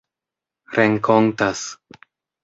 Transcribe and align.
renkontas 0.75 1.61